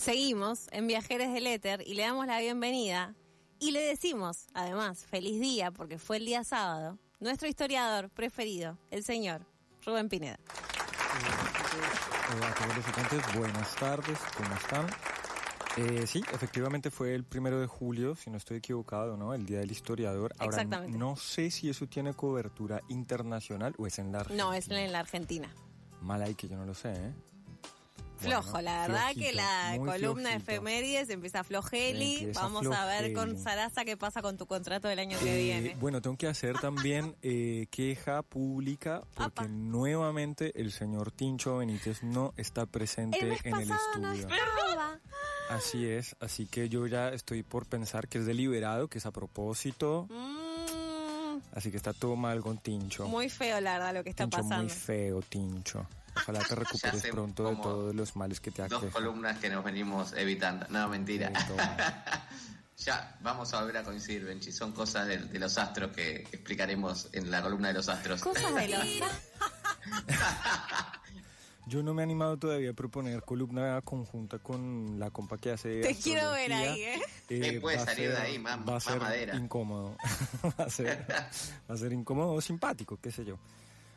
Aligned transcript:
Seguimos 0.00 0.68
en 0.72 0.86
Viajeres 0.86 1.30
del 1.34 1.46
Éter 1.46 1.82
y 1.86 1.92
le 1.92 2.04
damos 2.04 2.26
la 2.26 2.40
bienvenida 2.40 3.14
y 3.58 3.72
le 3.72 3.82
decimos, 3.82 4.46
además, 4.54 5.04
feliz 5.04 5.38
día 5.38 5.72
porque 5.72 5.98
fue 5.98 6.16
el 6.16 6.24
día 6.24 6.42
sábado, 6.42 6.98
nuestro 7.20 7.46
historiador 7.46 8.08
preferido, 8.08 8.78
el 8.90 9.04
señor 9.04 9.44
Rubén 9.84 10.08
Pineda. 10.08 10.38
Hola 12.34 12.48
a 12.48 12.54
todos 12.54 12.76
los 12.78 12.88
oyentes, 12.88 13.38
buenas 13.38 13.76
tardes, 13.76 14.18
¿cómo 14.38 14.54
están? 14.54 14.86
Eh, 15.76 16.06
sí, 16.06 16.24
efectivamente 16.32 16.90
fue 16.90 17.14
el 17.14 17.24
primero 17.24 17.60
de 17.60 17.66
julio, 17.66 18.16
si 18.16 18.30
no 18.30 18.38
estoy 18.38 18.56
equivocado, 18.56 19.18
¿no? 19.18 19.34
El 19.34 19.44
Día 19.44 19.58
del 19.58 19.70
Historiador. 19.70 20.32
Ahora, 20.38 20.56
Exactamente. 20.56 20.96
no 20.96 21.16
sé 21.16 21.50
si 21.50 21.68
eso 21.68 21.86
tiene 21.88 22.14
cobertura 22.14 22.80
internacional 22.88 23.74
o 23.76 23.86
es 23.86 23.98
en 23.98 24.12
la 24.12 24.20
Argentina. 24.20 24.44
No, 24.44 24.54
es 24.54 24.66
en 24.70 24.92
la 24.92 25.00
Argentina. 25.00 25.54
Mal 26.00 26.22
ahí 26.22 26.34
que 26.34 26.48
yo 26.48 26.56
no 26.56 26.64
lo 26.64 26.72
sé, 26.72 26.90
¿eh? 26.94 27.12
Flojo, 28.20 28.52
Bueno, 28.52 28.70
la 28.70 28.80
verdad 28.86 29.12
que 29.14 29.32
la 29.32 29.72
columna 29.78 30.30
flojito. 30.30 30.52
efemérides 30.52 31.10
empieza 31.10 31.42
flojeli. 31.44 32.16
Empieza 32.18 32.42
Vamos 32.42 32.66
a 32.66 32.84
ver 32.86 33.12
con. 33.12 33.38
Sarasa 33.38 33.84
qué 33.84 33.96
pasa 33.96 34.22
con 34.22 34.36
tu 34.36 34.46
contrato 34.46 34.88
del 34.88 34.98
año 34.98 35.18
que 35.18 35.30
Eh, 35.32 35.42
viene. 35.60 35.76
Bueno, 35.80 36.00
tengo 36.02 36.16
que 36.16 36.26
hacer 36.28 36.58
también 36.58 37.16
eh, 37.22 37.66
queja 37.70 38.22
pública 38.22 39.02
porque 39.14 39.42
Apa. 39.42 39.48
nuevamente 39.48 40.52
el 40.60 40.70
señor 40.72 41.10
Tincho 41.12 41.58
Benítez 41.58 42.02
no 42.02 42.32
está 42.36 42.66
presente 42.66 43.18
El 43.20 43.38
en 43.44 43.54
el 43.56 43.70
estudio. 43.70 44.28
Así 45.48 45.86
es, 45.88 46.14
así 46.20 46.46
que 46.46 46.68
yo 46.68 46.86
ya 46.86 47.08
estoy 47.08 47.42
por 47.42 47.66
pensar 47.66 48.06
que 48.06 48.18
es 48.18 48.26
deliberado, 48.26 48.86
que 48.88 48.98
es 48.98 49.06
a 49.06 49.10
propósito, 49.10 50.06
Mm, 50.08 51.38
así 51.54 51.70
que 51.72 51.76
está 51.76 51.92
todo 51.92 52.14
mal 52.14 52.40
con 52.40 52.58
Tincho. 52.58 53.08
muy 53.08 53.28
feo, 53.28 53.60
la 53.60 53.72
verdad, 53.78 53.94
lo 53.94 54.04
que 54.04 54.10
está 54.10 54.24
Tincho 54.24 54.36
pasando. 54.42 54.64
muy 54.64 54.72
feo, 54.72 55.20
Tincho. 55.22 55.86
Ojalá 56.22 56.40
te 56.40 56.54
recuperes 56.56 57.02
pronto 57.10 57.48
de 57.50 57.56
todos 57.56 57.94
los 57.94 58.16
males 58.16 58.40
que 58.40 58.50
te 58.50 58.62
Dos 58.62 58.72
aquejan. 58.82 58.90
columnas 58.90 59.38
que 59.38 59.48
nos 59.50 59.64
venimos 59.64 60.12
evitando. 60.14 60.66
No, 60.70 60.88
mentira. 60.88 61.30
Ya, 62.82 63.14
vamos 63.20 63.52
a 63.52 63.60
volver 63.60 63.76
a 63.76 63.82
coincidir, 63.84 64.24
Benchi. 64.24 64.50
Son 64.52 64.72
cosas 64.72 65.06
de, 65.06 65.18
de 65.18 65.38
los 65.38 65.58
astros 65.58 65.90
que 65.94 66.20
explicaremos 66.32 67.10
en 67.12 67.30
la 67.30 67.42
columna 67.42 67.68
de 67.68 67.74
los 67.74 67.90
astros. 67.90 68.22
Cosas 68.22 68.54
de 68.54 68.68
los... 68.68 68.80
Yo 71.66 71.82
no 71.82 71.92
me 71.94 72.00
he 72.02 72.04
animado 72.04 72.36
todavía 72.38 72.70
a 72.70 72.72
proponer 72.72 73.22
columna 73.22 73.80
conjunta 73.82 74.38
con 74.38 74.98
la 74.98 75.10
compa 75.10 75.36
que 75.38 75.52
hace. 75.52 75.82
Te 75.82 75.94
quiero 75.94 76.32
ver 76.32 76.52
ahí, 76.52 76.82
¿eh? 76.82 77.00
¿Qué 77.28 77.58
puede 77.60 77.76
va 77.76 77.82
a 77.82 77.86
salir 77.86 78.06
ser- 78.08 78.16
de 78.16 78.22
ahí? 78.22 78.38
Va 78.38 78.76
a 78.76 78.80
ser 78.80 78.98
madera. 78.98 79.36
incómodo. 79.36 79.96
va, 80.58 80.64
a 80.64 80.70
ser, 80.70 81.06
va 81.70 81.74
a 81.74 81.76
ser 81.78 81.92
incómodo 81.92 82.32
o 82.32 82.40
simpático, 82.40 82.98
qué 83.00 83.12
sé 83.12 83.24
yo. 83.24 83.38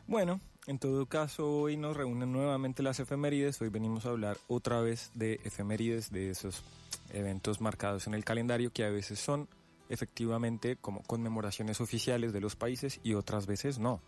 Bueno, 0.08 0.40
en 0.66 0.80
todo 0.80 1.06
caso, 1.08 1.50
hoy 1.50 1.75
nos 1.75 1.97
reúnen 1.97 2.31
nuevamente 2.31 2.83
las 2.83 3.00
efemérides. 3.00 3.61
Hoy 3.61 3.69
venimos 3.69 4.06
a 4.06 4.09
hablar 4.09 4.38
otra 4.47 4.80
vez 4.81 5.11
de 5.14 5.42
efemérides, 5.44 6.11
de 6.11 6.30
esos 6.30 6.64
eventos 7.11 7.59
marcados 7.59 8.08
en 8.08 8.14
el 8.14 8.23
calendario 8.23 8.72
que 8.72 8.86
a 8.86 8.89
veces 8.89 9.19
son 9.19 9.50
efectivamente 9.89 10.78
como 10.78 11.03
conmemoraciones 11.03 11.81
oficiales 11.81 12.31
de 12.31 12.39
los 12.39 12.56
países 12.56 13.00
y 13.03 13.14
otras 13.14 13.45
veces 13.45 13.78
no. 13.78 14.02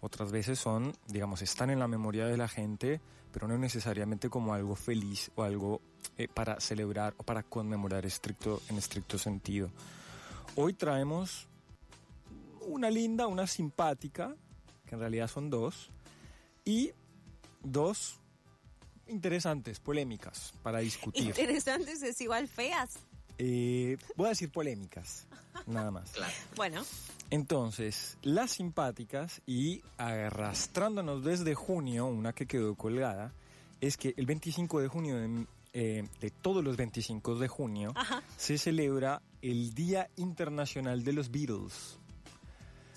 Otras 0.00 0.32
veces 0.32 0.58
son, 0.58 0.94
digamos, 1.08 1.42
están 1.42 1.70
en 1.70 1.78
la 1.78 1.88
memoria 1.88 2.26
de 2.26 2.36
la 2.36 2.48
gente, 2.48 3.00
pero 3.32 3.46
no 3.46 3.58
necesariamente 3.58 4.30
como 4.30 4.54
algo 4.54 4.76
feliz 4.76 5.30
o 5.34 5.42
algo 5.42 5.82
eh, 6.16 6.28
para 6.28 6.58
celebrar 6.60 7.14
o 7.18 7.22
para 7.22 7.42
conmemorar 7.42 8.06
estricto, 8.06 8.62
en 8.70 8.78
estricto 8.78 9.18
sentido. 9.18 9.70
Hoy 10.54 10.72
traemos 10.72 11.46
una 12.62 12.90
linda, 12.90 13.26
una 13.26 13.46
simpática, 13.46 14.34
que 14.86 14.94
en 14.94 15.00
realidad 15.00 15.28
son 15.28 15.50
dos, 15.50 15.90
y 16.68 16.92
dos 17.62 18.20
interesantes, 19.06 19.80
polémicas 19.80 20.52
para 20.62 20.80
discutir. 20.80 21.28
Interesantes 21.28 22.02
es 22.02 22.20
igual 22.20 22.46
feas. 22.46 22.98
Eh, 23.38 23.96
voy 24.16 24.26
a 24.26 24.28
decir 24.30 24.50
polémicas, 24.52 25.26
nada 25.66 25.90
más. 25.90 26.10
Claro. 26.10 26.32
Bueno, 26.56 26.84
Entonces, 27.30 28.18
las 28.20 28.50
simpáticas 28.50 29.40
y 29.46 29.80
arrastrándonos 29.96 31.24
desde 31.24 31.54
junio, 31.54 32.04
una 32.04 32.34
que 32.34 32.46
quedó 32.46 32.74
colgada, 32.74 33.32
es 33.80 33.96
que 33.96 34.12
el 34.18 34.26
25 34.26 34.80
de 34.80 34.88
junio, 34.88 35.16
de, 35.16 35.46
eh, 35.72 36.06
de 36.20 36.30
todos 36.30 36.62
los 36.62 36.76
25 36.76 37.36
de 37.36 37.48
junio, 37.48 37.92
Ajá. 37.94 38.22
se 38.36 38.58
celebra 38.58 39.22
el 39.40 39.72
Día 39.72 40.10
Internacional 40.16 41.02
de 41.02 41.12
los 41.14 41.30
Beatles. 41.30 41.98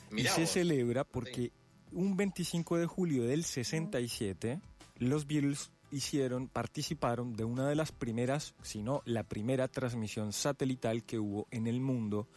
Mirá 0.09 0.29
y 0.29 0.33
se 0.35 0.41
vos. 0.41 0.49
celebra 0.49 1.03
porque 1.05 1.53
un 1.91 2.15
25 2.17 2.77
de 2.77 2.85
julio 2.85 3.23
del 3.23 3.43
67, 3.43 4.59
los 4.97 5.27
Beatles 5.27 5.71
hicieron, 5.91 6.47
participaron 6.47 7.33
de 7.33 7.43
una 7.43 7.67
de 7.67 7.75
las 7.75 7.91
primeras, 7.91 8.55
si 8.61 8.81
no 8.81 9.01
la 9.05 9.23
primera 9.23 9.67
transmisión 9.67 10.31
satelital 10.31 11.03
que 11.03 11.19
hubo 11.19 11.47
en 11.51 11.67
el 11.67 11.81
mundo, 11.81 12.27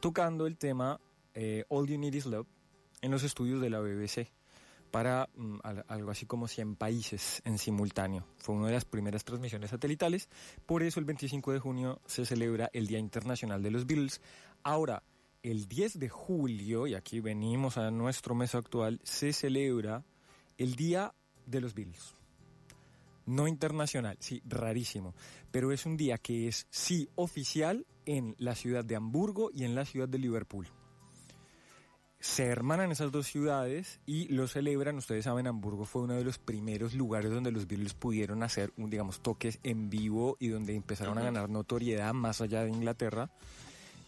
tocando 0.00 0.46
el 0.46 0.56
tema 0.58 1.00
eh, 1.34 1.64
All 1.68 1.86
You 1.86 1.98
Need 1.98 2.14
Is 2.14 2.26
Love 2.26 2.46
en 3.02 3.10
los 3.10 3.22
estudios 3.22 3.60
de 3.60 3.70
la 3.70 3.80
BBC 3.80 4.30
para 4.90 5.28
mm, 5.36 5.58
al- 5.62 5.84
algo 5.88 6.10
así 6.10 6.26
como 6.26 6.48
100 6.48 6.76
países 6.76 7.40
en 7.44 7.58
simultáneo. 7.58 8.26
Fue 8.38 8.54
una 8.54 8.68
de 8.68 8.74
las 8.74 8.84
primeras 8.84 9.24
transmisiones 9.24 9.70
satelitales, 9.70 10.28
por 10.66 10.82
eso 10.82 10.98
el 11.00 11.06
25 11.06 11.52
de 11.52 11.58
junio 11.60 12.00
se 12.06 12.24
celebra 12.26 12.70
el 12.72 12.86
Día 12.86 12.98
Internacional 12.98 13.62
de 13.62 13.70
los 13.70 13.86
Beatles. 13.86 14.20
Ahora, 14.62 15.02
el 15.44 15.68
10 15.68 16.00
de 16.00 16.08
julio, 16.08 16.86
y 16.86 16.94
aquí 16.94 17.20
venimos 17.20 17.76
a 17.76 17.90
nuestro 17.90 18.34
mes 18.34 18.54
actual, 18.54 18.98
se 19.04 19.32
celebra 19.32 20.02
el 20.56 20.74
Día 20.74 21.14
de 21.46 21.60
los 21.60 21.74
Beatles. 21.74 22.16
No 23.26 23.46
internacional, 23.46 24.16
sí, 24.20 24.42
rarísimo, 24.46 25.14
pero 25.50 25.70
es 25.70 25.86
un 25.86 25.96
día 25.96 26.18
que 26.18 26.48
es 26.48 26.66
sí 26.70 27.08
oficial 27.14 27.86
en 28.06 28.34
la 28.38 28.54
ciudad 28.54 28.84
de 28.84 28.96
Hamburgo 28.96 29.50
y 29.52 29.64
en 29.64 29.74
la 29.74 29.84
ciudad 29.84 30.08
de 30.08 30.18
Liverpool 30.18 30.66
se 32.24 32.46
hermanan 32.46 32.90
esas 32.90 33.12
dos 33.12 33.26
ciudades 33.26 34.00
y 34.06 34.28
lo 34.28 34.48
celebran. 34.48 34.96
Ustedes 34.96 35.24
saben, 35.24 35.46
Hamburgo 35.46 35.84
fue 35.84 36.00
uno 36.00 36.14
de 36.14 36.24
los 36.24 36.38
primeros 36.38 36.94
lugares 36.94 37.30
donde 37.30 37.52
los 37.52 37.68
Beatles 37.68 37.92
pudieron 37.92 38.42
hacer, 38.42 38.72
un, 38.78 38.88
digamos, 38.88 39.20
toques 39.20 39.58
en 39.62 39.90
vivo 39.90 40.38
y 40.40 40.48
donde 40.48 40.74
empezaron 40.74 41.18
a 41.18 41.22
ganar 41.22 41.50
notoriedad 41.50 42.14
más 42.14 42.40
allá 42.40 42.64
de 42.64 42.70
Inglaterra. 42.70 43.30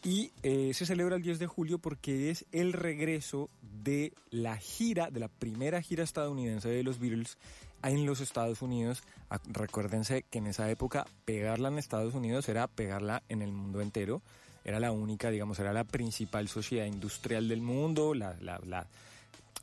Y 0.08 0.30
eh, 0.44 0.70
se 0.72 0.86
celebra 0.86 1.16
el 1.16 1.22
10 1.22 1.40
de 1.40 1.48
julio 1.48 1.78
porque 1.80 2.30
es 2.30 2.44
el 2.52 2.72
regreso 2.72 3.50
de 3.82 4.12
la 4.30 4.56
gira, 4.56 5.10
de 5.10 5.18
la 5.18 5.26
primera 5.26 5.82
gira 5.82 6.04
estadounidense 6.04 6.68
de 6.68 6.84
los 6.84 7.00
Beatles 7.00 7.38
en 7.82 8.06
los 8.06 8.20
Estados 8.20 8.62
Unidos. 8.62 9.02
Recuérdense 9.48 10.22
que 10.30 10.38
en 10.38 10.46
esa 10.46 10.70
época 10.70 11.06
pegarla 11.24 11.68
en 11.70 11.78
Estados 11.78 12.14
Unidos 12.14 12.48
era 12.48 12.68
pegarla 12.68 13.24
en 13.28 13.42
el 13.42 13.50
mundo 13.50 13.80
entero. 13.80 14.22
Era 14.64 14.78
la 14.78 14.92
única, 14.92 15.30
digamos, 15.30 15.58
era 15.58 15.72
la 15.72 15.82
principal 15.82 16.46
sociedad 16.46 16.86
industrial 16.86 17.48
del 17.48 17.60
mundo, 17.62 18.14
la, 18.14 18.36
la- 18.40 18.60
la- 18.64 18.86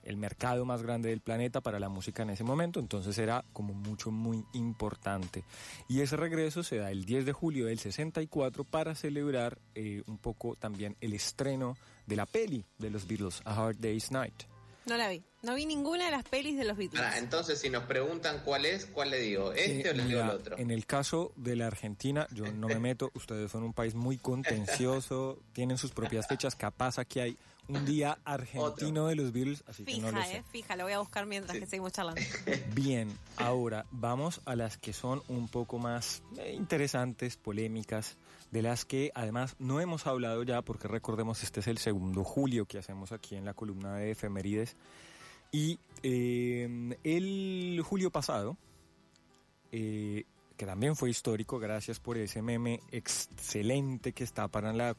el 0.04 0.18
mercado 0.18 0.66
más 0.66 0.84
grande 0.84 1.10
del 1.10 1.22
planeta 1.22 1.62
para 1.62 1.80
la 1.80 1.90
música 1.90 2.24
en 2.24 2.30
ese 2.32 2.44
momento, 2.44 2.80
entonces 2.80 3.18
era 3.18 3.44
como 3.54 3.74
mucho, 3.74 4.12
muy 4.12 4.46
importante. 4.54 5.44
Y 5.88 6.02
ese 6.02 6.18
regreso 6.18 6.64
se 6.64 6.78
da 6.78 6.92
el 6.92 7.06
10 7.06 7.26
de 7.26 7.34
julio 7.34 7.66
del 7.68 7.80
64 7.80 8.64
para 8.64 8.96
celebrar 8.96 9.60
eh, 9.76 10.04
un 10.08 10.18
poco 10.18 10.56
también 10.56 10.96
el 11.02 11.14
estreno 11.14 11.76
de 12.06 12.16
la 12.16 12.26
peli 12.26 12.66
de 12.78 12.90
los 12.90 13.08
Beatles, 13.08 13.42
A 13.46 13.56
Hard 13.56 13.78
Day's 13.80 14.12
Night. 14.12 14.44
no 14.86 14.98
la 14.98 15.10
vi. 15.10 15.24
No 15.44 15.56
vi 15.56 15.66
ninguna 15.66 16.06
de 16.06 16.12
las 16.12 16.24
pelis 16.24 16.58
de 16.58 16.64
los 16.64 16.78
Beatles. 16.78 17.02
Pará, 17.02 17.18
entonces, 17.18 17.60
si 17.60 17.70
nos 17.70 17.84
preguntan 17.84 18.42
cuál 18.46 18.66
es, 18.66 18.86
¿cuál 18.86 19.10
le 19.12 19.20
digo? 19.20 19.52
¿Este 19.52 19.90
Eh, 19.90 19.92
o 19.92 19.94
le 19.94 20.06
digo 20.06 20.22
el 20.22 20.30
otro? 20.30 20.58
En 20.58 20.72
el 20.72 20.86
caso 20.86 21.34
de 21.36 21.58
la 21.58 21.68
Argentina, 21.68 22.28
yo 22.32 22.46
no 22.54 22.68
me 22.70 22.80
meto, 22.80 23.12
ustedes 23.14 23.52
son 23.52 23.64
un 23.64 23.74
país 23.74 23.94
muy 23.94 24.18
contencioso, 24.18 25.40
tienen 25.52 25.78
sus 25.78 25.92
propias 25.92 26.28
fechas, 26.28 26.56
capaz 26.56 26.98
aquí 26.98 27.20
hay 27.20 27.38
un 27.68 27.86
día 27.86 28.18
argentino 28.26 29.08
de 29.08 29.16
los 29.16 29.32
Beatles, 29.32 29.64
así 29.68 29.86
que 29.86 29.94
Fija, 29.94 30.12
no 30.12 30.18
lo 30.18 30.24
sé. 30.24 30.38
eh, 30.38 30.44
fija, 30.52 30.76
lo 30.76 30.84
voy 30.84 30.94
a 30.94 31.00
buscar 31.00 31.26
mientras 31.26 31.54
Sí. 31.54 31.60
que 31.62 31.66
seguimos 31.68 31.92
charlando. 31.94 32.22
Bien, 32.76 33.10
ahora 33.38 33.86
vamos 33.92 34.42
a 34.46 34.56
las 34.56 34.78
que 34.78 34.94
son 34.94 35.22
un 35.28 35.48
poco 35.48 35.80
más 35.80 36.22
eh, 36.38 36.54
interesantes, 36.54 37.38
polémicas, 37.38 38.18
de 38.52 38.62
las 38.62 38.86
que 38.86 39.12
además 39.16 39.56
no 39.60 39.80
hemos 39.80 40.06
hablado 40.08 40.44
ya, 40.44 40.62
porque 40.62 40.88
recordemos, 40.88 41.42
este 41.44 41.62
es 41.62 41.68
el 41.68 41.78
segundo 41.80 42.24
julio 42.24 42.66
que 42.66 42.78
hacemos 42.78 43.12
aquí 43.12 43.36
en 43.36 43.46
la 43.46 43.54
columna 43.54 43.96
de 43.96 44.12
efemérides. 44.12 44.76
Y 45.52 45.80
eh, 46.04 46.96
el 47.04 47.82
julio 47.84 48.12
pasado, 48.12 48.58
eh, 49.72 50.26
que 50.58 50.66
también 50.66 50.96
fue 50.96 51.10
histórico, 51.10 51.60
gracias 51.60 52.00
por 52.00 52.18
ese 52.18 52.42
meme 52.42 52.80
excelente 52.92 54.14
que 54.14 54.24
está 54.24 54.48
para 54.48 54.72
la 54.74 54.96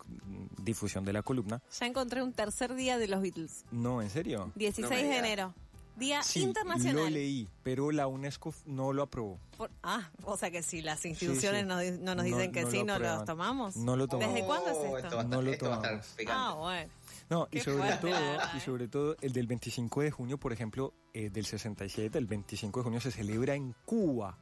difusión 0.58 1.04
de 1.04 1.12
la 1.12 1.22
columna. 1.22 1.62
Ya 1.78 1.86
encontré 1.86 2.22
un 2.22 2.32
tercer 2.32 2.74
día 2.74 2.98
de 2.98 3.08
los 3.08 3.20
Beatles. 3.22 3.64
No, 3.70 4.02
en 4.02 4.10
serio. 4.10 4.50
16 4.56 4.90
No 4.90 5.08
de 5.10 5.18
enero. 5.18 5.54
Día 5.96 6.24
Sí, 6.24 6.42
internacional. 6.42 7.04
lo 7.04 7.08
leí, 7.10 7.48
pero 7.62 7.92
la 7.92 8.08
UNESCO 8.08 8.52
no 8.66 8.92
lo 8.92 9.04
aprobó. 9.04 9.38
Por- 9.56 9.70
ah, 9.84 10.10
o 10.24 10.36
sea 10.36 10.50
que 10.50 10.60
si 10.64 10.82
las 10.82 11.04
instituciones 11.06 11.60
sí. 11.62 11.66
no, 11.68 11.78
di- 11.78 11.92
no 11.92 12.16
nos 12.16 12.16
No- 12.16 12.22
dicen 12.24 12.50
que 12.50 12.62
no 12.64 12.70
sí, 12.72 12.78
lo 12.78 12.84
no 12.86 12.98
los 12.98 13.24
tomamos. 13.24 13.76
No 13.76 13.94
lo 13.96 14.08
tomamos. 14.08 14.34
¿Desde 14.34 14.44
cuándo 14.46 14.70
es 14.70 14.76
esto? 14.76 14.98
Esto 14.98 15.16
va 15.16 15.22
a 15.22 15.24
No 15.24 15.30
estar, 15.30 15.44
lo 15.44 15.52
esto 15.52 15.68
va 15.68 15.74
a 15.74 15.76
estar 15.76 16.16
tomamos. 16.16 16.16
Ah, 16.28 16.54
bueno. 16.58 16.90
No, 17.30 17.48
y 17.52 17.60
sobre 17.60 17.76
fuerte, 17.78 18.10
todo, 18.10 18.38
y 18.56 18.60
sobre 18.60 18.88
todo 18.88 19.16
el 19.20 19.32
del 19.32 19.46
25 19.46 20.00
de 20.02 20.10
junio, 20.10 20.36
por 20.36 20.52
ejemplo, 20.52 20.92
eh, 21.14 21.30
del 21.30 21.46
67, 21.46 22.18
el 22.18 22.26
25 22.26 22.80
de 22.80 22.84
junio 22.84 23.00
se 23.00 23.12
celebra 23.12 23.54
en 23.54 23.72
Cuba. 23.86 24.36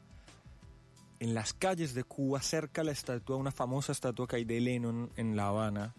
En 1.22 1.34
las 1.34 1.52
calles 1.52 1.94
de 1.94 2.02
Cuba, 2.02 2.42
cerca 2.42 2.80
a 2.80 2.84
la 2.84 2.90
estatua, 2.90 3.36
una 3.36 3.52
famosa 3.52 3.92
estatua 3.92 4.26
que 4.26 4.34
hay 4.34 4.44
de 4.44 4.60
Lennon 4.60 5.08
en 5.14 5.36
La 5.36 5.46
Habana, 5.46 5.94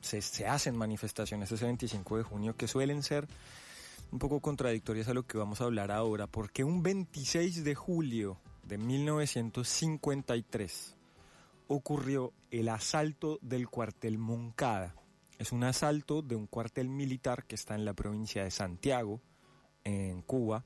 se, 0.00 0.20
se 0.20 0.48
hacen 0.48 0.74
manifestaciones 0.74 1.52
ese 1.52 1.64
25 1.64 2.16
de 2.16 2.24
junio 2.24 2.56
que 2.56 2.66
suelen 2.66 3.04
ser 3.04 3.28
un 4.10 4.18
poco 4.18 4.40
contradictorias 4.40 5.06
a 5.06 5.14
lo 5.14 5.24
que 5.24 5.38
vamos 5.38 5.60
a 5.60 5.64
hablar 5.64 5.92
ahora, 5.92 6.26
porque 6.26 6.64
un 6.64 6.82
26 6.82 7.62
de 7.62 7.76
julio 7.76 8.40
de 8.64 8.78
1953 8.78 10.96
ocurrió 11.68 12.32
el 12.50 12.68
asalto 12.68 13.38
del 13.40 13.68
cuartel 13.68 14.18
Moncada. 14.18 14.96
Es 15.38 15.52
un 15.52 15.62
asalto 15.62 16.20
de 16.20 16.34
un 16.34 16.48
cuartel 16.48 16.88
militar 16.88 17.44
que 17.44 17.54
está 17.54 17.76
en 17.76 17.84
la 17.84 17.94
provincia 17.94 18.42
de 18.42 18.50
Santiago, 18.50 19.20
en 19.84 20.20
Cuba, 20.22 20.64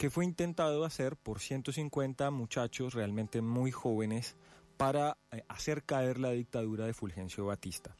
que 0.00 0.08
fue 0.08 0.24
intentado 0.24 0.86
hacer 0.86 1.14
por 1.14 1.40
150 1.40 2.30
muchachos 2.30 2.94
realmente 2.94 3.42
muy 3.42 3.70
jóvenes 3.70 4.34
para 4.78 5.18
eh, 5.30 5.44
hacer 5.46 5.82
caer 5.82 6.18
la 6.18 6.30
dictadura 6.30 6.86
de 6.86 6.94
Fulgencio 6.94 7.44
Batista. 7.44 7.94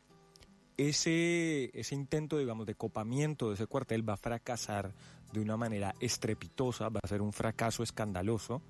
Ese, 0.78 1.70
ese 1.78 1.94
intento, 1.94 2.38
digamos, 2.38 2.64
de 2.64 2.74
copamiento 2.74 3.48
de 3.48 3.56
ese 3.56 3.66
cuartel 3.66 4.08
va 4.08 4.14
a 4.14 4.16
fracasar 4.16 4.94
de 5.30 5.40
una 5.40 5.58
manera 5.58 5.94
estrepitosa, 6.00 6.88
va 6.88 7.00
a 7.02 7.06
ser 7.06 7.20
un 7.20 7.34
fracaso 7.34 7.82
escandaloso, 7.82 8.62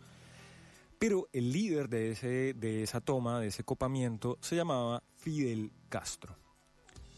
pero 0.99 1.29
el 1.33 1.53
líder 1.53 1.89
de, 1.89 2.11
ese, 2.11 2.55
de 2.55 2.83
esa 2.83 3.01
toma, 3.01 3.39
de 3.39 3.47
ese 3.47 3.63
copamiento, 3.63 4.39
se 4.41 4.57
llamaba 4.57 5.05
Fidel 5.15 5.71
Castro 5.89 6.50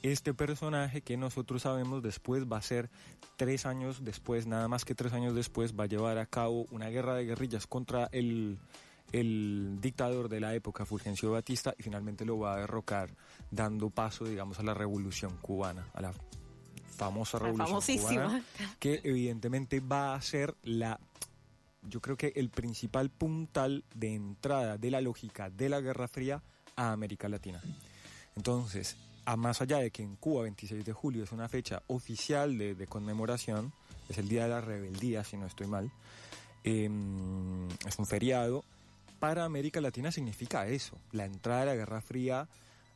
este 0.03 0.35
personaje 0.35 1.01
que 1.01 1.17
nosotros 1.17 1.63
sabemos 1.63 2.03
después 2.03 2.45
va 2.51 2.59
a 2.59 2.63
ser 2.63 2.91
tres 3.37 3.67
años 3.67 4.05
después, 4.05 4.47
nada 4.47 4.69
más 4.69 4.85
que 4.85 4.95
tres 4.95 5.13
años 5.13 5.35
después, 5.35 5.79
va 5.79 5.85
a 5.85 5.87
llevar 5.87 6.19
a 6.19 6.27
cabo 6.27 6.67
una 6.71 6.89
guerra 6.89 7.15
de 7.15 7.25
guerrillas 7.25 7.67
contra 7.67 8.09
el, 8.13 8.59
dictador 9.13 10.29
de 10.29 10.41
la 10.41 10.55
época, 10.55 10.85
Fulgencio 10.85 11.31
Batista, 11.31 11.75
y 11.79 11.83
finalmente 11.83 12.25
lo 12.25 12.39
va 12.39 12.55
a 12.55 12.57
derrocar, 12.59 13.11
dando 13.51 13.91
paso, 13.91 14.25
digamos, 14.25 14.59
a 14.59 14.63
la 14.63 14.75
revolución 14.75 15.37
cubana, 15.41 15.89
a 15.95 16.01
la 16.01 16.15
famosa 16.97 17.39
revolución 17.39 17.99
cubana, 17.99 18.45
que 18.79 19.01
evidentemente 19.05 19.81
va 19.81 20.15
a 20.15 20.23
ser 20.23 20.55
la 20.63 20.99
yo 21.83 22.01
creo 22.01 22.17
que 22.17 22.33
el 22.37 22.49
principal 22.49 23.11
puntal 23.11 23.85
de 23.95 24.15
entrada 24.15 24.79
de 24.79 24.91
la 24.91 25.01
lógica 25.01 25.51
de 25.51 25.69
la 25.69 25.81
Guerra 25.81 26.07
Fría 26.07 26.41
a 26.77 26.93
América 26.93 27.29
Latina. 27.29 27.61
Entonces, 28.37 28.97
a 29.25 29.37
más 29.37 29.61
allá 29.61 29.79
de 29.79 29.91
que 29.91 30.03
en 30.03 30.17
Cuba 30.17 30.43
26 30.43 30.85
de 30.85 30.93
julio 30.93 31.25
es 31.25 31.33
una 31.33 31.49
fecha 31.49 31.83
oficial 31.87 32.57
de, 32.59 32.87
conmemoración, 32.87 33.73
es 34.09 34.19
el 34.19 34.29
Día 34.29 34.45
de 34.45 34.49
la 34.51 34.61
Rebeldía, 34.61 35.25
si 35.25 35.37
no 35.37 35.47
estoy 35.47 35.67
mal, 35.67 35.91
em, 36.65 37.69
es 37.87 37.99
un 37.99 38.07
feriado, 38.07 38.65
para 39.19 39.45
América 39.45 39.81
Latina 39.81 40.11
significa 40.11 40.67
eso, 40.67 40.99
la 41.13 41.25
entrada 41.25 41.61
de 41.61 41.67
la 41.67 41.75
Guerra 41.77 42.01
Fría 42.01 42.49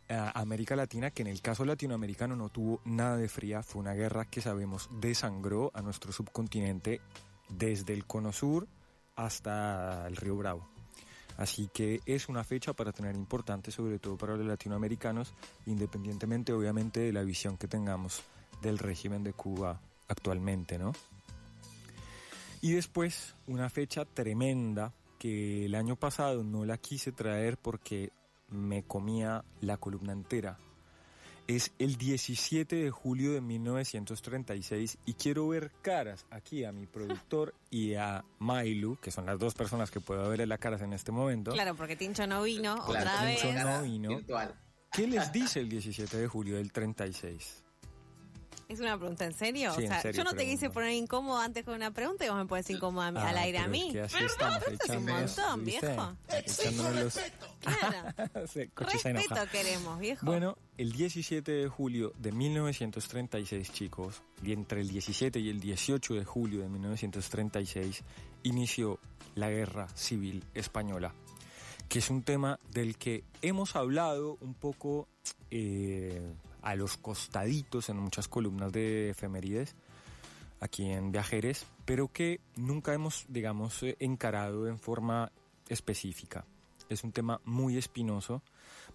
a 0.08 0.40
América 0.40 0.76
Latina, 0.76 1.11
que 1.11 1.23
en 1.23 1.28
el 1.28 1.40
caso 1.40 1.64
latinoamericano 1.64 2.37
no 2.37 2.49
tuvo 2.49 2.81
nada 2.84 3.17
de 3.17 3.28
fría, 3.28 3.62
fue 3.62 3.81
una 3.81 3.94
guerra 3.94 4.25
que 4.25 4.40
sabemos 4.40 4.88
desangró 5.00 5.70
a 5.75 5.82
nuestro 5.82 6.12
subcontinente 6.12 7.00
desde 7.49 7.93
el 7.93 8.06
Cono 8.06 8.32
Sur 8.32 8.69
hasta 9.17 10.06
el 10.06 10.17
Río 10.17 10.37
Bravo. 10.37 10.75
Así 11.37 11.69
que 11.73 12.00
es 12.06 12.29
una 12.29 12.44
fecha 12.44 12.73
para 12.73 12.93
tener 12.93 13.15
importante, 13.15 13.71
sobre 13.71 13.99
todo 13.99 14.17
para 14.17 14.37
los 14.37 14.47
latinoamericanos, 14.47 15.35
independientemente 15.67 16.53
obviamente 16.53 17.00
de 17.00 17.12
la 17.12 17.23
visión 17.23 17.59
que 17.59 17.69
tengamos 17.69 18.23
del 18.62 18.79
régimen 18.79 19.23
de 19.23 19.33
Cuba 19.33 19.81
actualmente, 20.09 20.79
¿no? 20.79 20.93
Y 22.62 22.73
después 22.73 23.35
una 23.47 23.69
fecha 23.69 24.05
tremenda 24.05 24.93
que 25.19 25.67
el 25.67 25.75
año 25.75 25.97
pasado 25.97 26.43
no 26.43 26.65
la 26.65 26.79
quise 26.79 27.12
traer 27.12 27.59
porque 27.59 28.12
me 28.49 28.83
comía 28.85 29.44
la 29.61 29.77
columna 29.77 30.12
entera 30.12 30.59
es 31.46 31.72
el 31.78 31.96
17 31.96 32.76
de 32.76 32.90
julio 32.90 33.32
de 33.32 33.40
1936 33.40 34.98
y 35.04 35.14
quiero 35.14 35.48
ver 35.48 35.70
caras 35.82 36.26
aquí 36.31 36.64
a 36.64 36.72
mi 36.72 36.87
productor 36.87 37.54
y 37.70 37.94
a 37.94 38.25
Mailu, 38.38 38.96
que 38.96 39.10
son 39.10 39.26
las 39.26 39.38
dos 39.38 39.54
personas 39.54 39.90
que 39.90 40.00
puedo 40.00 40.28
ver 40.28 40.40
en 40.40 40.48
las 40.48 40.58
caras 40.58 40.82
en 40.82 40.93
este 40.93 41.12
momento. 41.12 41.52
Claro, 41.52 41.75
porque 41.75 41.96
Tincho 41.96 42.26
no 42.26 42.43
vino 42.43 42.75
otra 42.75 43.25
vez. 43.25 43.40
Tincho 43.40 43.64
no 43.64 43.82
vino. 43.82 44.20
¿Qué 44.93 45.06
les 45.06 45.32
dice 45.32 45.60
el 45.60 45.69
17 45.69 46.16
de 46.16 46.26
julio 46.26 46.56
del 46.56 46.72
36? 46.72 47.65
¿Es 48.68 48.80
una 48.80 48.98
pregunta 48.98 49.24
en 49.24 49.32
serio? 49.32 49.70
o 49.70 49.80
sea, 49.80 50.10
yo 50.10 50.24
no 50.24 50.34
te 50.34 50.44
quise 50.44 50.70
poner 50.70 50.92
incómodo 50.92 51.38
antes 51.38 51.64
con 51.64 51.74
una 51.74 51.92
pregunta 51.92 52.26
y 52.26 52.28
vos 52.28 52.38
me 52.38 52.46
pones 52.46 52.68
incómodo 52.68 53.02
al 53.02 53.16
ah, 53.16 53.40
aire 53.40 53.58
a 53.58 53.68
mí. 53.68 53.92
Es 53.96 54.12
que 54.12 54.24
estamos 54.24 54.62
es 54.66 54.90
un 54.90 55.04
montón, 55.04 55.64
viejo. 55.64 56.16
Los... 56.94 57.20
Claro. 57.60 58.30
Respeto 58.44 59.50
queremos, 59.50 59.98
viejo. 59.98 60.24
Bueno, 60.24 60.56
el 60.78 60.92
17 60.92 61.50
de 61.50 61.68
julio 61.68 62.12
de 62.18 62.32
1936, 62.32 63.72
chicos, 63.72 64.22
y 64.42 64.52
entre 64.52 64.80
el 64.80 64.88
17 64.88 65.38
y 65.38 65.48
el 65.48 65.60
18 65.60 66.14
de 66.14 66.24
julio 66.24 66.60
de 66.60 66.68
1936, 66.68 68.02
inició 68.44 68.98
la 69.34 69.50
Guerra 69.50 69.88
Civil 69.94 70.44
Española, 70.54 71.14
que 71.88 72.00
es 72.00 72.10
un 72.10 72.22
tema 72.22 72.58
del 72.72 72.96
que 72.96 73.24
hemos 73.42 73.76
hablado 73.76 74.38
un 74.40 74.54
poco... 74.54 75.08
Eh, 75.50 76.34
a 76.66 76.74
los 76.74 76.96
costaditos 76.96 77.88
en 77.90 77.96
muchas 77.96 78.26
columnas 78.26 78.72
de 78.72 79.10
efemérides 79.10 79.76
aquí 80.58 80.90
en 80.90 81.12
Viajeres, 81.12 81.64
pero 81.84 82.08
que 82.08 82.40
nunca 82.56 82.92
hemos, 82.92 83.24
digamos, 83.28 83.84
eh, 83.84 83.96
encarado 84.00 84.66
en 84.66 84.80
forma 84.80 85.30
específica. 85.68 86.44
Es 86.88 87.04
un 87.04 87.12
tema 87.12 87.40
muy 87.44 87.76
espinoso. 87.76 88.42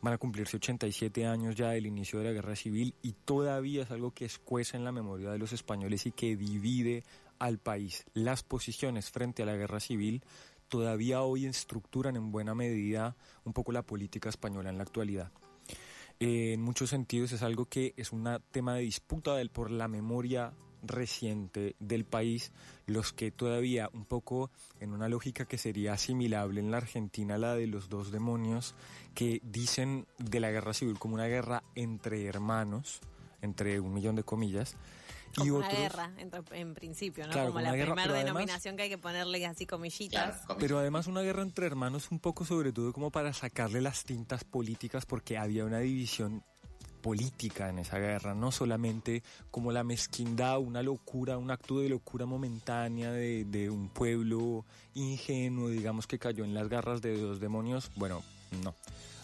Van 0.02 0.14
a 0.14 0.18
cumplirse 0.18 0.58
87 0.58 1.26
años 1.26 1.56
ya 1.56 1.70
del 1.70 1.86
inicio 1.86 2.20
de 2.20 2.26
la 2.26 2.32
guerra 2.34 2.58
civil 2.58 2.94
y 3.02 3.14
todavía 3.14 3.84
es 3.84 3.92
algo 3.92 4.12
que 4.12 4.26
escuece 4.26 4.76
en 4.76 4.84
la 4.84 4.92
memoria 4.92 5.32
de 5.32 5.38
los 5.38 5.54
españoles 5.54 6.06
y 6.06 6.12
que 6.12 6.36
divide 6.36 7.06
al 7.40 7.58
país. 7.58 8.04
Las 8.14 8.44
posiciones 8.44 9.12
frente 9.12 9.44
a 9.44 9.46
la 9.46 9.56
guerra 9.56 9.80
civil 9.80 10.26
todavía 10.68 11.22
hoy 11.22 11.46
estructuran 11.46 12.18
en 12.18 12.34
buena 12.34 12.54
medida 12.54 13.16
un 13.46 13.54
poco 13.54 13.72
la 13.72 13.84
política 13.84 14.28
española 14.28 14.70
en 14.70 14.78
la 14.78 14.84
actualidad. 14.84 15.32
En 16.24 16.62
muchos 16.62 16.92
sentidos 16.92 17.32
es 17.32 17.42
algo 17.42 17.66
que 17.66 17.96
es 17.98 18.12
un 18.12 18.30
tema 18.52 18.76
de 18.76 18.82
disputa 18.82 19.36
del, 19.36 19.50
por 19.50 19.72
la 19.72 19.88
memoria 19.88 20.54
reciente 20.84 21.76
del 21.80 22.06
país, 22.06 22.52
los 22.86 23.12
que 23.12 23.32
todavía 23.32 23.90
un 23.92 24.06
poco 24.06 24.52
en 24.80 24.94
una 24.94 25.10
lógica 25.10 25.46
que 25.46 25.58
sería 25.58 25.94
asimilable 25.94 26.62
en 26.62 26.70
la 26.70 26.78
Argentina 26.78 27.40
la 27.40 27.56
de 27.56 27.66
los 27.66 27.90
dos 27.90 28.12
demonios, 28.12 28.76
que 29.16 29.42
dicen 29.44 30.06
de 30.20 30.40
la 30.40 30.52
guerra 30.52 30.76
civil 30.76 31.00
como 31.00 31.16
una 31.16 31.26
guerra 31.26 31.64
entre 31.74 32.24
hermanos, 32.28 33.02
entre 33.42 33.80
un 33.80 33.92
millón 33.92 34.16
de 34.16 34.24
comillas, 34.24 34.78
como 35.36 35.58
una 35.58 35.70
guerra, 35.70 36.12
en, 36.52 36.74
principio, 36.74 37.28
¿no? 37.28 37.48
como 37.48 37.60
la 37.62 37.72
primera 37.72 38.14
denominación 38.14 38.76
que 38.76 38.84
hay 38.84 38.90
que 38.90 38.98
ponerle 38.98 39.46
así 39.46 39.66
comillitas. 39.66 40.42
pero 40.60 40.80
además 40.80 41.08
una 41.08 41.22
guerra 41.22 41.42
entre 41.42 41.66
hermanos 41.66 42.12
un 42.12 42.20
poco 42.20 42.46
sobre 42.46 42.72
todo 42.72 42.94
como 42.94 43.12
para 43.12 43.34
sacarle 43.34 43.82
las 43.82 44.04
tintas 44.04 44.44
políticas 44.44 45.06
porque 45.06 45.38
había 45.38 45.66
una 45.66 45.80
división 45.80 46.44
política 47.02 47.70
en 47.70 47.80
esa 47.80 47.98
guerra, 47.98 48.36
no 48.36 48.52
solamente 48.52 49.24
como 49.50 49.72
la 49.72 49.84
mezquindad, 49.84 50.60
una 50.60 50.84
locura, 50.84 51.38
un 51.38 51.52
acto 51.52 51.80
de 51.80 51.90
locura 51.90 52.26
momentánea 52.26 53.12
de, 53.12 53.44
de 53.46 53.70
un 53.70 53.90
pueblo 53.90 54.66
ingenuo, 54.94 55.70
digamos 55.70 56.08
que 56.08 56.20
cayó 56.20 56.46
en 56.46 56.54
las 56.54 56.70
garras 56.70 57.02
de 57.02 57.20
dos 57.20 57.40
demonios, 57.40 57.92
bueno, 57.96 58.22
no. 58.64 58.76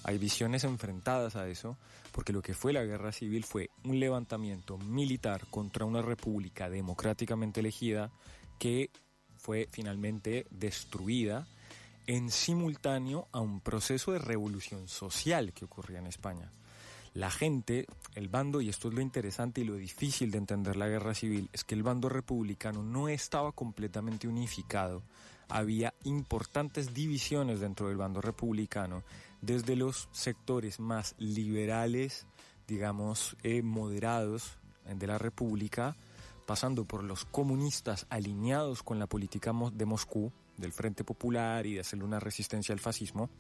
Hay 0.08 0.18
visiones 0.18 0.64
enfrentadas 0.64 1.36
a 1.36 1.50
eso, 1.50 1.78
porque 2.14 2.32
lo 2.32 2.42
que 2.42 2.54
fue 2.54 2.72
la 2.72 2.86
guerra 2.86 3.12
civil 3.12 3.44
fue 3.44 3.70
un 3.84 4.00
levantamiento 4.00 4.78
militar 4.78 5.46
contra 5.50 5.84
una 5.84 6.02
república 6.02 6.70
democráticamente 6.70 7.60
elegida 7.60 8.10
que 8.58 8.90
fue 9.36 9.68
finalmente 9.70 10.48
destruida 10.50 11.46
en 12.06 12.32
simultáneo 12.32 13.28
a 13.34 13.42
un 13.42 13.60
proceso 13.60 14.14
de 14.14 14.20
revolución 14.20 14.88
social 14.88 15.52
que 15.52 15.66
ocurría 15.66 16.00
en 16.00 16.08
España. 16.08 16.54
La 17.18 17.32
gente, 17.32 17.88
el 18.14 18.28
bando, 18.28 18.62
y 18.62 18.70
esto 18.70 18.90
es 18.90 18.94
lo 18.94 19.02
interesante 19.02 19.62
y 19.62 19.64
lo 19.64 19.74
difícil 19.74 20.30
de 20.30 20.38
entender 20.38 20.76
la 20.76 20.88
guerra 20.88 21.16
civil, 21.16 21.50
es 21.52 21.64
que 21.64 21.74
el 21.74 21.82
bando 21.82 22.10
republicano 22.10 22.84
no 22.84 23.10
estaba 23.10 23.54
completamente 23.54 24.28
unificado. 24.28 25.02
Había 25.50 25.96
importantes 26.04 26.94
divisiones 26.94 27.60
dentro 27.60 27.88
del 27.88 27.98
bando 27.98 28.22
republicano 28.22 29.02
desde 29.42 29.76
los 29.76 30.10
sectores 30.12 30.80
más 30.80 31.16
liberales, 31.18 32.28
digamos, 32.68 33.36
eh, 33.42 33.64
moderados 33.64 34.60
de 34.86 35.08
la 35.08 35.18
República, 35.18 35.96
pasando 36.46 36.86
por 36.86 37.04
los 37.04 37.26
comunistas 37.26 38.06
alineados 38.12 38.84
con 38.84 39.00
la 39.00 39.08
política 39.08 39.56
de 39.74 39.86
Moscú, 39.88 40.32
del 40.56 40.72
Frente 40.72 41.04
Popular 41.04 41.66
y 41.66 41.74
de 41.74 41.80
hacerle 41.80 42.06
una 42.06 42.20
resistencia 42.20 42.74
al 42.74 42.80
fascismo, 42.80 43.32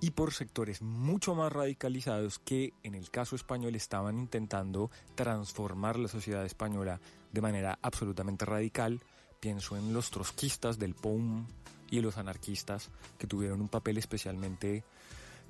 y 0.00 0.12
por 0.12 0.32
sectores 0.32 0.82
mucho 0.82 1.34
más 1.34 1.52
radicalizados 1.52 2.38
que 2.38 2.72
en 2.82 2.94
el 2.94 3.10
caso 3.10 3.36
español 3.36 3.74
estaban 3.74 4.18
intentando 4.18 4.90
transformar 5.14 5.98
la 5.98 6.08
sociedad 6.08 6.44
española 6.44 7.00
de 7.32 7.40
manera 7.40 7.78
absolutamente 7.82 8.44
radical. 8.44 9.00
Pienso 9.40 9.76
en 9.76 9.92
los 9.92 10.10
trotskistas 10.10 10.78
del 10.78 10.94
POUM, 10.94 11.46
y 11.90 12.00
los 12.00 12.16
anarquistas, 12.16 12.90
que 13.18 13.26
tuvieron 13.26 13.60
un 13.60 13.68
papel 13.68 13.98
especialmente 13.98 14.84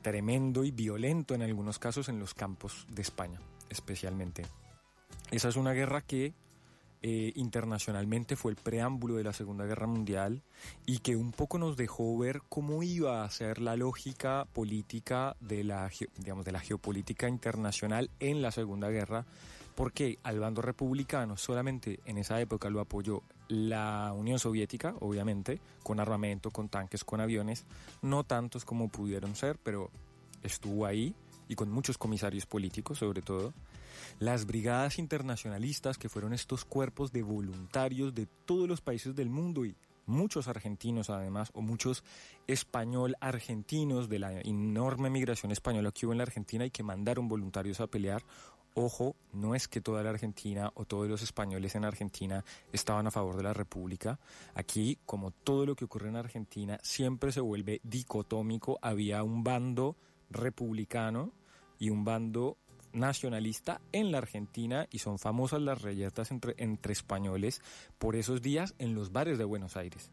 tremendo 0.02 0.64
y 0.64 0.70
violento 0.70 1.34
en 1.34 1.42
algunos 1.42 1.78
casos 1.78 2.08
en 2.08 2.18
los 2.18 2.34
campos 2.34 2.86
de 2.88 3.02
España, 3.02 3.40
especialmente. 3.68 4.46
Esa 5.30 5.48
es 5.48 5.56
una 5.56 5.72
guerra 5.72 6.00
que 6.00 6.32
eh, 7.02 7.32
internacionalmente 7.34 8.36
fue 8.36 8.52
el 8.52 8.56
preámbulo 8.56 9.16
de 9.16 9.24
la 9.24 9.32
Segunda 9.32 9.64
Guerra 9.64 9.86
Mundial 9.86 10.42
y 10.84 10.98
que 10.98 11.16
un 11.16 11.32
poco 11.32 11.58
nos 11.58 11.76
dejó 11.76 12.18
ver 12.18 12.42
cómo 12.50 12.82
iba 12.82 13.24
a 13.24 13.30
ser 13.30 13.58
la 13.58 13.74
lógica 13.74 14.46
política 14.52 15.34
de 15.40 15.64
la, 15.64 15.90
digamos, 16.18 16.44
de 16.44 16.52
la 16.52 16.60
geopolítica 16.60 17.26
internacional 17.26 18.10
en 18.20 18.42
la 18.42 18.50
Segunda 18.50 18.90
Guerra, 18.90 19.24
porque 19.74 20.18
al 20.22 20.40
bando 20.40 20.60
republicano 20.60 21.38
solamente 21.38 22.00
en 22.04 22.18
esa 22.18 22.38
época 22.38 22.68
lo 22.68 22.80
apoyó 22.80 23.22
la 23.48 24.12
Unión 24.14 24.38
Soviética, 24.38 24.94
obviamente, 25.00 25.58
con 25.82 26.00
armamento, 26.00 26.50
con 26.50 26.68
tanques, 26.68 27.02
con 27.02 27.22
aviones, 27.22 27.64
no 28.02 28.24
tantos 28.24 28.66
como 28.66 28.88
pudieron 28.88 29.34
ser, 29.36 29.58
pero 29.62 29.90
estuvo 30.42 30.84
ahí 30.84 31.14
y 31.48 31.54
con 31.54 31.70
muchos 31.70 31.96
comisarios 31.96 32.44
políticos 32.44 32.98
sobre 32.98 33.22
todo. 33.22 33.54
Las 34.18 34.46
brigadas 34.46 34.98
internacionalistas, 34.98 35.98
que 35.98 36.08
fueron 36.08 36.32
estos 36.32 36.64
cuerpos 36.64 37.12
de 37.12 37.22
voluntarios 37.22 38.14
de 38.14 38.26
todos 38.26 38.68
los 38.68 38.80
países 38.80 39.14
del 39.14 39.30
mundo 39.30 39.64
y 39.64 39.76
muchos 40.06 40.48
argentinos 40.48 41.08
además, 41.08 41.50
o 41.54 41.62
muchos 41.62 42.04
español 42.46 43.16
argentinos 43.20 44.08
de 44.08 44.18
la 44.18 44.40
enorme 44.40 45.08
migración 45.08 45.52
española 45.52 45.92
que 45.92 46.06
hubo 46.06 46.12
en 46.12 46.18
la 46.18 46.24
Argentina 46.24 46.66
y 46.66 46.70
que 46.70 46.82
mandaron 46.82 47.28
voluntarios 47.28 47.80
a 47.80 47.86
pelear. 47.86 48.22
Ojo, 48.74 49.16
no 49.32 49.54
es 49.54 49.66
que 49.66 49.80
toda 49.80 50.02
la 50.02 50.10
Argentina 50.10 50.70
o 50.74 50.84
todos 50.84 51.08
los 51.08 51.22
españoles 51.22 51.74
en 51.74 51.84
Argentina 51.84 52.44
estaban 52.72 53.06
a 53.06 53.10
favor 53.10 53.36
de 53.36 53.42
la 53.42 53.52
República. 53.52 54.20
Aquí, 54.54 54.98
como 55.06 55.32
todo 55.32 55.66
lo 55.66 55.74
que 55.74 55.86
ocurre 55.86 56.08
en 56.08 56.16
Argentina, 56.16 56.78
siempre 56.82 57.32
se 57.32 57.40
vuelve 57.40 57.80
dicotómico. 57.82 58.78
Había 58.80 59.24
un 59.24 59.42
bando 59.42 59.96
republicano 60.30 61.32
y 61.80 61.90
un 61.90 62.04
bando 62.04 62.58
nacionalista 62.92 63.80
en 63.92 64.12
la 64.12 64.18
Argentina 64.18 64.86
y 64.90 64.98
son 64.98 65.18
famosas 65.18 65.60
las 65.62 65.82
rayetas 65.82 66.30
entre, 66.30 66.54
entre 66.58 66.92
españoles 66.92 67.62
por 67.98 68.16
esos 68.16 68.42
días 68.42 68.74
en 68.78 68.94
los 68.94 69.12
bares 69.12 69.38
de 69.38 69.44
Buenos 69.44 69.76
Aires. 69.76 70.10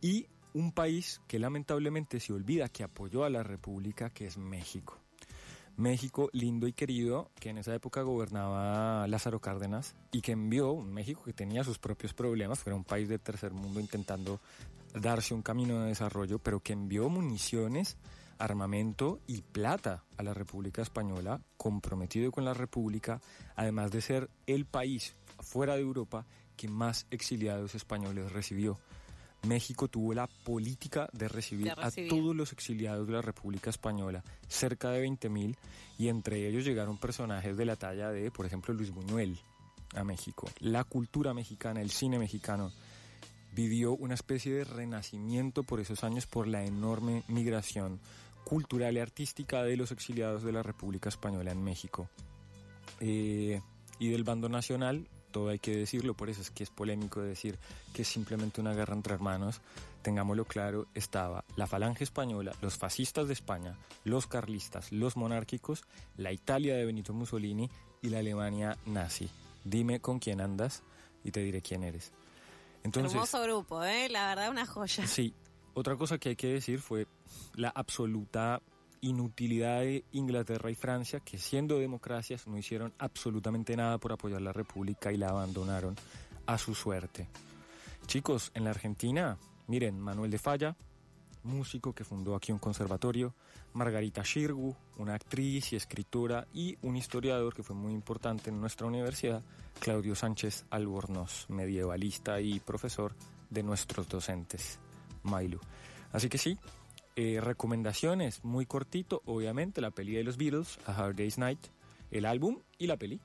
Y 0.00 0.26
un 0.54 0.72
país 0.72 1.20
que 1.26 1.38
lamentablemente 1.38 2.20
se 2.20 2.32
olvida 2.32 2.68
que 2.68 2.84
apoyó 2.84 3.24
a 3.24 3.30
la 3.30 3.42
República, 3.42 4.10
que 4.10 4.26
es 4.26 4.36
México. 4.36 4.98
México 5.76 6.28
lindo 6.32 6.66
y 6.66 6.74
querido, 6.74 7.30
que 7.40 7.48
en 7.48 7.58
esa 7.58 7.74
época 7.74 8.02
gobernaba 8.02 9.06
Lázaro 9.08 9.40
Cárdenas 9.40 9.96
y 10.10 10.20
que 10.20 10.32
envió 10.32 10.72
un 10.72 10.92
México 10.92 11.22
que 11.24 11.32
tenía 11.32 11.64
sus 11.64 11.78
propios 11.78 12.12
problemas, 12.12 12.66
era 12.66 12.76
un 12.76 12.84
país 12.84 13.08
de 13.08 13.18
tercer 13.18 13.52
mundo 13.52 13.80
intentando 13.80 14.40
darse 14.94 15.32
un 15.32 15.42
camino 15.42 15.80
de 15.80 15.88
desarrollo, 15.88 16.38
pero 16.38 16.60
que 16.60 16.74
envió 16.74 17.08
municiones 17.08 17.96
armamento 18.42 19.20
y 19.28 19.42
plata 19.42 20.02
a 20.16 20.22
la 20.24 20.34
República 20.34 20.82
Española, 20.82 21.40
comprometido 21.56 22.32
con 22.32 22.44
la 22.44 22.54
República, 22.54 23.20
además 23.54 23.92
de 23.92 24.00
ser 24.00 24.30
el 24.46 24.64
país 24.66 25.14
fuera 25.38 25.76
de 25.76 25.82
Europa 25.82 26.26
que 26.56 26.68
más 26.68 27.06
exiliados 27.12 27.76
españoles 27.76 28.32
recibió. 28.32 28.80
México 29.46 29.86
tuvo 29.86 30.12
la 30.12 30.26
política 30.26 31.08
de 31.12 31.28
recibir, 31.28 31.70
a 31.70 31.90
todos 32.08 32.34
los 32.34 32.52
exiliados 32.52 33.06
de 33.06 33.12
la 33.12 33.22
República 33.22 33.70
Española, 33.70 34.24
cerca 34.48 34.90
de 34.90 35.06
20.000, 35.06 35.56
y 35.98 36.08
entre 36.08 36.48
ellos 36.48 36.64
llegaron 36.64 36.98
personajes 36.98 37.56
de 37.56 37.64
la 37.64 37.76
talla 37.76 38.10
de, 38.10 38.30
por 38.32 38.46
ejemplo, 38.46 38.74
Luis 38.74 38.90
Buñuel 38.90 39.38
a 39.94 40.02
México. 40.02 40.48
La 40.58 40.84
cultura 40.84 41.32
mexicana, 41.32 41.80
el 41.80 41.90
cine 41.90 42.18
mexicano, 42.18 42.72
vivió 43.54 43.92
una 43.92 44.14
especie 44.14 44.52
de 44.52 44.64
renacimiento 44.64 45.62
por 45.62 45.80
esos 45.80 46.02
años 46.04 46.26
por 46.26 46.46
la 46.46 46.64
enorme 46.64 47.22
migración 47.28 48.00
cultural 48.52 48.94
y 48.94 49.00
artística 49.00 49.62
de 49.62 49.78
los 49.78 49.92
exiliados 49.92 50.42
de 50.42 50.52
la 50.52 50.62
República 50.62 51.08
Española 51.08 51.52
en 51.52 51.64
México. 51.64 52.10
Eh, 53.00 53.62
y 53.98 54.10
del 54.10 54.24
bando 54.24 54.50
nacional, 54.50 55.08
todo 55.30 55.48
hay 55.48 55.58
que 55.58 55.74
decirlo, 55.74 56.12
por 56.12 56.28
eso 56.28 56.42
es 56.42 56.50
que 56.50 56.62
es 56.62 56.68
polémico 56.68 57.22
decir 57.22 57.58
que 57.94 58.02
es 58.02 58.08
simplemente 58.08 58.60
una 58.60 58.74
guerra 58.74 58.92
entre 58.92 59.14
hermanos. 59.14 59.62
Tengámoslo 60.02 60.44
claro, 60.44 60.86
estaba 60.92 61.46
la 61.56 61.66
falange 61.66 62.04
española, 62.04 62.52
los 62.60 62.76
fascistas 62.76 63.26
de 63.26 63.32
España, 63.32 63.78
los 64.04 64.26
carlistas, 64.26 64.92
los 64.92 65.16
monárquicos, 65.16 65.84
la 66.18 66.30
Italia 66.30 66.76
de 66.76 66.84
Benito 66.84 67.14
Mussolini 67.14 67.70
y 68.02 68.10
la 68.10 68.18
Alemania 68.18 68.76
nazi. 68.84 69.30
Dime 69.64 70.00
con 70.00 70.18
quién 70.18 70.42
andas 70.42 70.82
y 71.24 71.30
te 71.30 71.40
diré 71.40 71.62
quién 71.62 71.84
eres. 71.84 72.12
Entonces, 72.84 73.14
Hermoso 73.14 73.42
grupo, 73.44 73.82
¿eh? 73.82 74.10
la 74.10 74.28
verdad 74.28 74.50
una 74.50 74.66
joya. 74.66 75.06
Sí, 75.06 75.34
otra 75.74 75.96
cosa 75.96 76.18
que 76.18 76.30
hay 76.30 76.36
que 76.36 76.52
decir 76.52 76.80
fue 76.80 77.06
la 77.54 77.68
absoluta 77.68 78.60
inutilidad 79.00 79.80
de 79.80 80.04
Inglaterra 80.12 80.70
y 80.70 80.74
Francia, 80.74 81.20
que 81.20 81.38
siendo 81.38 81.78
democracias 81.78 82.46
no 82.46 82.56
hicieron 82.56 82.92
absolutamente 82.98 83.76
nada 83.76 83.98
por 83.98 84.12
apoyar 84.12 84.40
la 84.40 84.52
República 84.52 85.12
y 85.12 85.16
la 85.16 85.30
abandonaron 85.30 85.96
a 86.46 86.56
su 86.56 86.74
suerte. 86.74 87.28
Chicos, 88.06 88.50
en 88.54 88.64
la 88.64 88.70
Argentina, 88.70 89.38
miren, 89.66 89.98
Manuel 89.98 90.30
de 90.30 90.38
Falla, 90.38 90.76
músico 91.42 91.92
que 91.92 92.04
fundó 92.04 92.36
aquí 92.36 92.52
un 92.52 92.58
conservatorio, 92.58 93.34
Margarita 93.72 94.22
Shirgu, 94.22 94.76
una 94.98 95.14
actriz 95.14 95.72
y 95.72 95.76
escritora, 95.76 96.46
y 96.52 96.76
un 96.82 96.96
historiador 96.96 97.54
que 97.54 97.62
fue 97.62 97.74
muy 97.74 97.92
importante 97.92 98.50
en 98.50 98.60
nuestra 98.60 98.86
universidad, 98.86 99.42
Claudio 99.80 100.14
Sánchez 100.14 100.64
Albornoz, 100.70 101.46
medievalista 101.48 102.40
y 102.40 102.60
profesor 102.60 103.14
de 103.50 103.62
nuestros 103.62 104.08
docentes. 104.08 104.78
Mailu. 105.22 105.60
Así 106.12 106.28
que 106.28 106.38
sí, 106.38 106.58
eh, 107.16 107.40
recomendaciones 107.42 108.44
muy 108.44 108.66
cortito, 108.66 109.22
obviamente 109.26 109.80
la 109.80 109.90
peli 109.90 110.14
de 110.14 110.24
los 110.24 110.36
Beatles, 110.36 110.78
A 110.86 110.94
Hard 110.94 111.16
Day's 111.16 111.38
Night, 111.38 111.60
el 112.10 112.26
álbum 112.26 112.58
y 112.78 112.86
la 112.86 112.96
peli. 112.96 113.20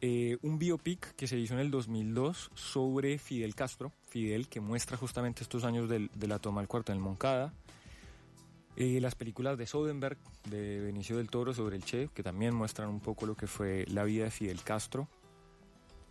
Eh, 0.00 0.38
un 0.42 0.58
biopic 0.58 1.14
que 1.16 1.26
se 1.26 1.36
hizo 1.36 1.54
en 1.54 1.60
el 1.60 1.72
2002 1.72 2.50
sobre 2.54 3.18
Fidel 3.18 3.54
Castro, 3.56 3.92
Fidel 4.08 4.48
que 4.48 4.60
muestra 4.60 4.96
justamente 4.96 5.42
estos 5.42 5.64
años 5.64 5.88
de 5.88 6.26
la 6.28 6.38
toma 6.38 6.60
del 6.60 6.68
cuarto 6.68 6.92
en 6.92 7.00
Moncada. 7.00 7.52
Eh, 8.80 9.00
las 9.00 9.16
películas 9.16 9.58
de 9.58 9.66
Soderbergh, 9.66 10.18
de 10.48 10.78
Benicio 10.78 11.16
del 11.16 11.30
Toro 11.30 11.52
sobre 11.52 11.74
el 11.74 11.84
Che, 11.84 12.10
que 12.14 12.22
también 12.22 12.54
muestran 12.54 12.88
un 12.88 13.00
poco 13.00 13.26
lo 13.26 13.36
que 13.36 13.48
fue 13.48 13.84
la 13.88 14.04
vida 14.04 14.22
de 14.22 14.30
Fidel 14.30 14.62
Castro. 14.62 15.08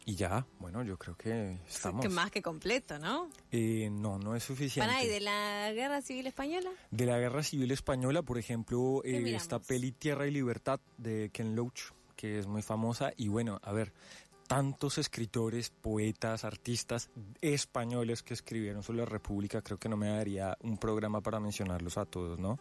Y 0.07 0.15
ya, 0.15 0.47
bueno, 0.59 0.83
yo 0.83 0.97
creo 0.97 1.17
que 1.17 1.59
estamos. 1.67 2.01
Que 2.01 2.07
más 2.07 2.31
que 2.31 2.41
completo, 2.41 2.97
¿no? 2.97 3.29
Eh, 3.51 3.89
no, 3.91 4.17
no 4.17 4.37
es 4.37 4.43
suficiente. 4.43 5.03
¿y 5.03 5.07
de 5.07 5.19
la 5.19 5.69
Guerra 5.73 6.01
Civil 6.01 6.25
Española? 6.27 6.69
De 6.91 7.05
la 7.05 7.19
Guerra 7.19 7.43
Civil 7.43 7.71
Española, 7.71 8.21
por 8.21 8.37
ejemplo, 8.37 9.01
eh, 9.03 9.35
esta 9.35 9.59
peli 9.59 9.91
Tierra 9.91 10.25
y 10.25 10.31
Libertad 10.31 10.79
de 10.97 11.29
Ken 11.33 11.57
Loach, 11.57 11.91
que 12.15 12.39
es 12.39 12.47
muy 12.47 12.61
famosa. 12.61 13.11
Y 13.17 13.27
bueno, 13.27 13.59
a 13.61 13.73
ver, 13.73 13.91
tantos 14.47 14.97
escritores, 14.97 15.71
poetas, 15.71 16.45
artistas 16.45 17.09
españoles 17.41 18.23
que 18.23 18.33
escribieron 18.33 18.83
sobre 18.83 18.99
la 18.99 19.07
República, 19.07 19.61
creo 19.61 19.77
que 19.77 19.89
no 19.89 19.97
me 19.97 20.07
daría 20.07 20.57
un 20.61 20.77
programa 20.77 21.19
para 21.19 21.41
mencionarlos 21.41 21.97
a 21.97 22.05
todos, 22.05 22.39
¿no? 22.39 22.59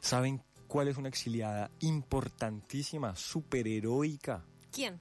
¿Saben 0.00 0.42
cuál 0.66 0.88
es 0.88 0.96
una 0.96 1.10
exiliada 1.10 1.70
importantísima, 1.78 3.14
superheroica? 3.14 4.44
¿Quién? 4.72 4.98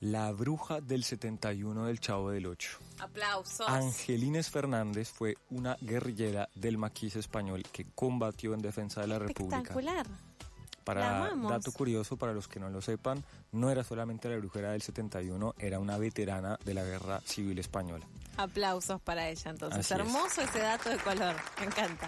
La 0.00 0.30
bruja 0.32 0.82
del 0.82 1.04
71 1.04 1.86
del 1.86 2.00
Chavo 2.00 2.30
del 2.30 2.46
Ocho. 2.46 2.78
Aplausos. 2.98 3.66
Angelines 3.66 4.50
Fernández 4.50 5.08
fue 5.10 5.36
una 5.50 5.76
guerrillera 5.80 6.50
del 6.54 6.76
maquis 6.76 7.16
español 7.16 7.62
que 7.72 7.86
combatió 7.94 8.52
en 8.52 8.60
defensa 8.60 9.00
de 9.00 9.06
la 9.06 9.18
República. 9.18 9.56
Espectacular. 9.56 10.06
Para 10.84 11.34
dato 11.34 11.72
curioso, 11.72 12.16
para 12.16 12.32
los 12.32 12.46
que 12.46 12.60
no 12.60 12.68
lo 12.68 12.80
sepan, 12.80 13.24
no 13.50 13.70
era 13.70 13.82
solamente 13.82 14.28
la 14.28 14.36
brujera 14.36 14.70
del 14.70 14.82
71, 14.82 15.54
era 15.58 15.80
una 15.80 15.98
veterana 15.98 16.58
de 16.64 16.74
la 16.74 16.84
Guerra 16.84 17.20
Civil 17.24 17.58
Española. 17.58 18.06
Aplausos 18.36 19.00
para 19.00 19.28
ella 19.28 19.50
entonces. 19.50 19.90
Hermoso 19.90 20.42
ese 20.42 20.60
dato 20.60 20.90
de 20.90 20.98
color, 20.98 21.34
me 21.58 21.66
encanta. 21.66 22.06